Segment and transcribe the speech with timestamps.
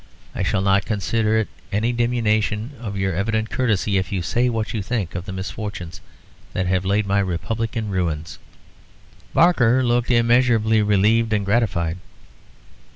[0.33, 4.73] I shall not consider it any diminution of your evident courtesy if you say what
[4.73, 6.01] you think of the misfortunes
[6.53, 8.39] that have laid my republic in ruins."
[9.35, 11.99] Barker looked immeasurably relieved and gratified.